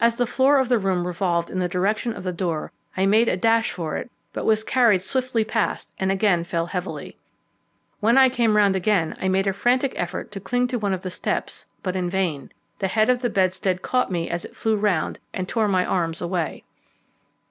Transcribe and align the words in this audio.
As 0.00 0.16
the 0.16 0.26
floor 0.26 0.56
of 0.56 0.70
the 0.70 0.78
room 0.78 1.06
revolved 1.06 1.50
in 1.50 1.58
the 1.58 1.68
direction 1.68 2.14
of 2.14 2.24
the 2.24 2.32
door 2.32 2.72
I 2.96 3.04
made 3.04 3.28
a 3.28 3.36
dash 3.36 3.70
for 3.70 3.96
it, 3.96 4.10
but 4.32 4.46
was 4.46 4.64
carried 4.64 5.02
swiftly 5.02 5.44
past, 5.44 5.92
and 5.98 6.10
again 6.10 6.42
fell 6.42 6.64
heavily. 6.64 7.18
When 8.00 8.16
I 8.16 8.30
came 8.30 8.56
round 8.56 8.76
again 8.76 9.14
I 9.20 9.28
made 9.28 9.46
a 9.46 9.52
frantic 9.52 9.92
effort 9.94 10.32
to 10.32 10.40
cling 10.40 10.68
to 10.68 10.78
one 10.78 10.94
of 10.94 11.02
the 11.02 11.10
steps, 11.10 11.66
but 11.82 11.96
in 11.96 12.08
vain; 12.08 12.50
the 12.78 12.88
head 12.88 13.10
of 13.10 13.20
the 13.20 13.28
bedstead 13.28 13.82
caught 13.82 14.10
me 14.10 14.30
as 14.30 14.46
it 14.46 14.56
flew 14.56 14.74
round, 14.74 15.18
and 15.34 15.46
tore 15.46 15.68
my 15.68 15.84
arms 15.84 16.22
away. 16.22 16.64